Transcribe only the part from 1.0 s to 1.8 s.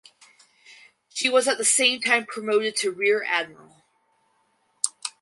She was at the